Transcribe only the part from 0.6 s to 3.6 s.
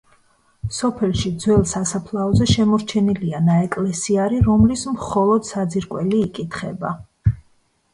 სოფელში ძველ სასაფლაოზე შემორჩენილია